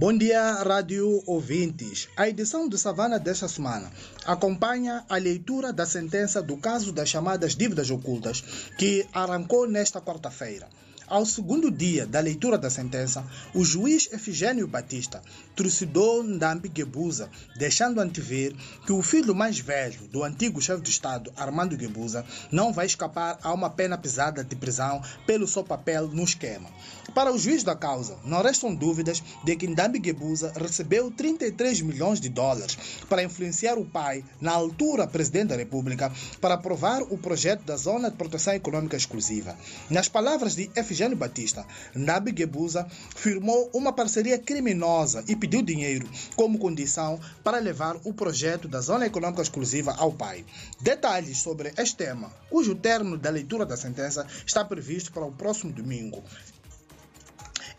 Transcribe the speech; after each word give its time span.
Bom 0.00 0.16
dia, 0.16 0.62
rádio 0.62 1.24
ouvintes. 1.26 2.08
A 2.16 2.28
edição 2.28 2.68
de 2.68 2.78
Savana 2.78 3.18
desta 3.18 3.48
semana 3.48 3.90
acompanha 4.24 5.04
a 5.08 5.16
leitura 5.16 5.72
da 5.72 5.84
sentença 5.84 6.40
do 6.40 6.56
caso 6.56 6.92
das 6.92 7.08
chamadas 7.08 7.56
dívidas 7.56 7.90
ocultas, 7.90 8.44
que 8.78 9.04
arrancou 9.12 9.68
nesta 9.68 10.00
quarta-feira. 10.00 10.68
Ao 11.08 11.24
segundo 11.24 11.70
dia 11.70 12.06
da 12.06 12.20
leitura 12.20 12.58
da 12.58 12.68
sentença, 12.68 13.24
o 13.54 13.64
juiz 13.64 14.12
Efigênio 14.12 14.68
Batista 14.68 15.22
trucidou 15.56 16.22
Ndambi 16.22 16.70
Gebuza, 16.72 17.30
deixando 17.56 17.98
antever 17.98 18.54
que 18.84 18.92
o 18.92 19.02
filho 19.02 19.34
mais 19.34 19.58
velho 19.58 20.06
do 20.08 20.22
antigo 20.22 20.60
chefe 20.60 20.82
de 20.82 20.90
Estado, 20.90 21.32
Armando 21.34 21.80
Gebuza, 21.80 22.26
não 22.52 22.74
vai 22.74 22.84
escapar 22.84 23.38
a 23.42 23.52
uma 23.54 23.70
pena 23.70 23.96
pesada 23.96 24.44
de 24.44 24.54
prisão 24.54 25.02
pelo 25.26 25.48
seu 25.48 25.64
papel 25.64 26.08
no 26.08 26.24
esquema. 26.24 26.70
Para 27.14 27.32
o 27.32 27.38
juiz 27.38 27.64
da 27.64 27.74
causa, 27.74 28.16
não 28.22 28.42
restam 28.42 28.74
dúvidas 28.74 29.22
de 29.42 29.56
que 29.56 29.66
Ndambi 29.66 30.00
Gebuza 30.04 30.52
recebeu 30.54 31.10
33 31.10 31.80
milhões 31.80 32.20
de 32.20 32.28
dólares 32.28 32.78
para 33.08 33.22
influenciar 33.22 33.78
o 33.78 33.84
pai, 33.84 34.22
na 34.40 34.52
altura 34.52 35.06
presidente 35.06 35.48
da 35.48 35.56
República, 35.56 36.12
para 36.40 36.54
aprovar 36.54 37.02
o 37.02 37.16
projeto 37.16 37.64
da 37.64 37.76
Zona 37.76 38.10
de 38.10 38.16
Proteção 38.16 38.52
Econômica 38.54 38.96
Exclusiva. 38.96 39.56
Nas 39.88 40.08
palavras 40.08 40.54
de 40.54 40.70
Efigênio 40.76 41.16
Batista, 41.16 41.66
Nabi 41.94 42.32
Gebuza 42.36 42.86
firmou 43.16 43.70
uma 43.72 43.92
parceria 43.92 44.38
criminosa 44.38 45.24
e 45.26 45.34
pediu 45.34 45.62
dinheiro 45.62 46.08
como 46.36 46.58
condição 46.58 47.18
para 47.42 47.58
levar 47.58 47.96
o 48.04 48.12
projeto 48.12 48.68
da 48.68 48.80
Zona 48.80 49.06
Econômica 49.06 49.42
Exclusiva 49.42 49.94
ao 49.98 50.12
pai. 50.12 50.44
Detalhes 50.80 51.38
sobre 51.38 51.72
este 51.76 51.96
tema, 51.96 52.30
cujo 52.50 52.74
término 52.74 53.16
da 53.16 53.30
leitura 53.30 53.64
da 53.64 53.76
sentença 53.76 54.26
está 54.46 54.64
previsto 54.64 55.10
para 55.10 55.24
o 55.24 55.32
próximo 55.32 55.72
domingo. 55.72 56.22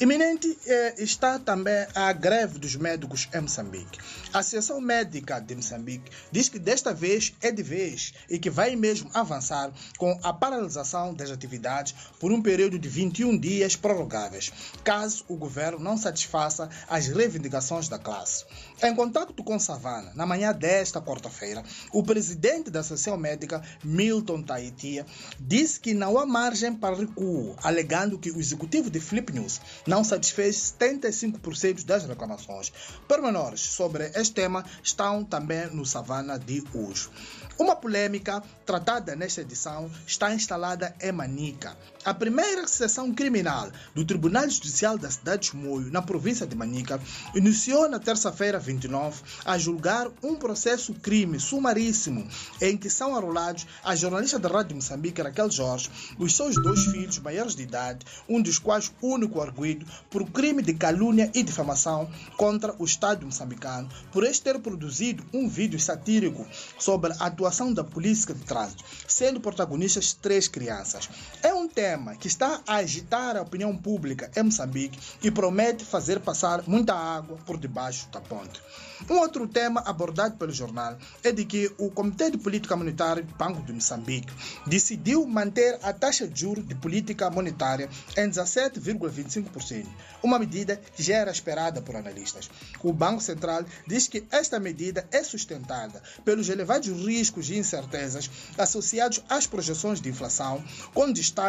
Iminente 0.02 0.58
eh, 0.66 0.96
está 0.98 1.38
também 1.38 1.86
a 1.94 2.14
greve 2.14 2.58
dos 2.58 2.74
médicos 2.78 3.28
em 3.34 3.42
Moçambique. 3.42 4.00
A 4.32 4.40
Associação 4.40 4.80
Médica 4.80 5.42
de 5.42 5.54
Moçambique 5.54 6.10
diz 6.32 6.48
que 6.48 6.58
desta 6.58 6.94
vez 6.94 7.36
é 7.42 7.52
de 7.52 7.62
vez 7.62 8.14
e 8.30 8.40
que 8.40 8.50
vai 8.50 8.78
mesmo 8.78 9.12
avançar 9.14 9.70
com 9.98 10.18
a 10.24 10.32
paralisação 10.32 11.14
das 11.14 11.30
atividades 11.30 11.94
por 12.18 12.32
um 12.32 12.42
período 12.42 12.80
de 12.80 12.88
21 12.88 13.38
dias 13.38 13.76
prorrogáveis, 13.76 14.54
caso 14.86 15.26
o 15.28 15.36
governo 15.36 15.80
não 15.80 15.98
satisfaça 15.98 16.70
as 16.88 17.08
reivindicações 17.08 17.90
da 17.90 18.00
classe. 18.00 18.46
Em 18.82 18.96
contato 18.96 19.44
com 19.44 19.60
Savana, 19.60 20.14
na 20.16 20.26
manhã 20.26 20.54
desta 20.54 21.02
quarta-feira, 21.02 21.62
o 21.92 22.02
presidente 22.04 22.72
da 22.72 22.80
Associação 22.80 23.18
Médica, 23.18 23.62
Milton 23.84 24.44
Taitia, 24.44 25.06
disse 25.38 25.78
que 25.78 25.94
não 25.94 26.18
há 26.18 26.26
margem 26.26 26.74
para 26.74 26.96
recuo, 26.96 27.54
alegando 27.62 28.18
que 28.18 28.32
o 28.32 28.40
executivo 28.40 28.90
de 28.90 29.02
Flip 29.02 29.34
News 29.34 29.60
não 29.90 30.04
satisfez 30.04 30.76
75% 30.80 31.84
das 31.84 32.06
reclamações. 32.06 32.72
Pormenores 33.08 33.62
sobre 33.62 34.12
este 34.14 34.36
tema 34.36 34.64
estão 34.84 35.24
também 35.24 35.66
no 35.72 35.84
Savana 35.84 36.38
de 36.38 36.64
hoje. 36.76 37.10
Uma 37.58 37.76
polêmica 37.76 38.42
tratada 38.66 39.16
nesta 39.16 39.42
edição 39.42 39.92
está 40.06 40.34
instalada 40.34 40.96
em 41.02 41.12
Manica. 41.12 41.76
A 42.06 42.14
primeira 42.14 42.66
sessão 42.68 43.14
criminal 43.14 43.70
do 43.94 44.06
Tribunal 44.06 44.50
Judicial 44.50 44.98
da 44.98 45.12
cidade 45.12 45.42
de 45.42 45.48
Chimoio, 45.48 45.92
na 45.92 46.02
província 46.02 46.48
de 46.48 46.56
Manica, 46.56 47.02
iniciou 47.36 47.90
na 47.90 48.00
terça-feira 48.00 48.58
29 48.58 49.22
a 49.44 49.58
julgar 49.58 50.08
um 50.24 50.36
processo 50.36 50.94
crime 50.94 51.38
sumaríssimo 51.40 52.26
em 52.62 52.78
que 52.78 52.90
são 52.90 53.14
arrolados 53.14 53.68
a 53.84 53.94
jornalista 53.96 54.40
da 54.40 54.48
Rádio 54.48 54.78
Moçambique, 54.78 55.22
Raquel 55.22 55.52
Jorge, 55.52 55.90
os 56.18 56.34
seus 56.34 56.56
dois 56.56 56.86
filhos 56.86 57.20
maiores 57.20 57.56
de 57.56 57.64
idade, 57.64 58.06
um 58.30 58.42
dos 58.42 58.58
quais 58.58 58.94
único 59.02 59.42
arguido 59.42 59.79
por 60.10 60.30
crime 60.32 60.62
de 60.62 60.74
calúnia 60.74 61.32
e 61.34 61.44
difamação 61.44 62.10
contra 62.38 62.74
o 62.80 62.86
Estado 62.86 63.26
moçambicano, 63.26 63.90
por 64.12 64.24
este 64.24 64.44
ter 64.44 64.60
produzido 64.60 65.24
um 65.34 65.48
vídeo 65.48 65.80
satírico 65.80 66.46
sobre 66.78 67.14
a 67.20 67.26
atuação 67.26 67.74
da 67.74 67.84
polícia 67.84 68.34
de 68.34 68.42
trânsito, 68.42 68.84
sendo 69.08 69.40
protagonistas 69.40 70.14
três 70.14 70.48
crianças. 70.48 71.10
É 71.44 71.54
um 71.54 71.59
tema 71.68 72.16
que 72.16 72.28
está 72.28 72.62
a 72.68 72.76
agitar 72.76 73.36
a 73.36 73.42
opinião 73.42 73.76
pública 73.76 74.32
em 74.36 74.44
Moçambique 74.44 75.00
e 75.22 75.32
promete 75.32 75.84
fazer 75.84 76.20
passar 76.20 76.64
muita 76.68 76.94
água 76.94 77.38
por 77.46 77.58
debaixo 77.58 78.08
da 78.12 78.22
ponte. 78.22 78.62
Um 79.10 79.18
outro 79.20 79.48
tema 79.48 79.82
abordado 79.86 80.36
pelo 80.36 80.52
jornal 80.52 80.98
é 81.24 81.32
de 81.32 81.46
que 81.46 81.72
o 81.78 81.90
Comitê 81.90 82.30
de 82.30 82.38
Política 82.38 82.76
Monetária 82.76 83.24
do 83.24 83.34
Banco 83.36 83.62
de 83.62 83.72
Moçambique 83.72 84.34
decidiu 84.68 85.26
manter 85.26 85.80
a 85.82 85.94
taxa 85.94 86.28
de 86.28 86.42
juros 86.42 86.68
de 86.68 86.76
política 86.76 87.30
monetária 87.30 87.90
em 88.18 88.30
17,25%, 88.30 89.88
uma 90.22 90.38
medida 90.38 90.76
que 90.96 91.02
já 91.02 91.16
era 91.16 91.32
esperada 91.32 91.82
por 91.82 91.96
analistas. 91.96 92.50
O 92.84 92.92
Banco 92.92 93.22
Central 93.22 93.64
diz 93.88 94.08
que 94.08 94.26
esta 94.32 94.60
medida 94.60 95.08
é 95.12 95.24
sustentada 95.24 96.02
pelos 96.26 96.50
elevados 96.50 96.90
riscos 96.90 97.50
e 97.50 97.58
incertezas 97.58 98.30
associados 98.58 99.24
às 99.30 99.48
projeções 99.48 100.02
de 100.02 100.10
inflação, 100.10 100.64
com 100.94 101.12
destaque 101.12 101.49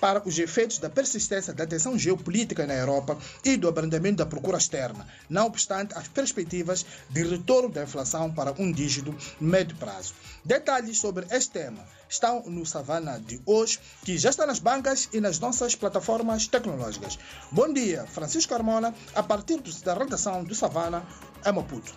para 0.00 0.26
os 0.26 0.38
efeitos 0.38 0.78
da 0.78 0.90
persistência 0.90 1.52
da 1.52 1.66
tensão 1.66 1.98
geopolítica 1.98 2.66
na 2.66 2.74
Europa 2.74 3.18
e 3.44 3.56
do 3.56 3.68
abrandamento 3.68 4.16
da 4.16 4.26
procura 4.26 4.58
externa, 4.58 5.06
não 5.28 5.46
obstante 5.46 5.96
as 5.96 6.08
perspectivas 6.08 6.84
de 7.10 7.22
retorno 7.24 7.68
da 7.68 7.82
inflação 7.82 8.32
para 8.32 8.54
um 8.58 8.70
dígito 8.72 9.14
médio 9.40 9.76
prazo. 9.76 10.14
Detalhes 10.44 10.98
sobre 10.98 11.26
este 11.30 11.50
tema 11.50 11.84
estão 12.08 12.42
no 12.46 12.64
Savana 12.64 13.18
de 13.18 13.40
hoje, 13.44 13.78
que 14.04 14.16
já 14.16 14.30
está 14.30 14.46
nas 14.46 14.58
bancas 14.58 15.08
e 15.12 15.20
nas 15.20 15.38
nossas 15.38 15.74
plataformas 15.74 16.46
tecnológicas. 16.46 17.18
Bom 17.50 17.72
dia, 17.72 18.06
Francisco 18.06 18.52
Carmona, 18.52 18.94
a 19.14 19.22
partir 19.22 19.60
da 19.84 19.94
redação 19.94 20.44
do 20.44 20.54
Savana, 20.54 21.04
em 21.44 21.52
Maputo. 21.52 21.84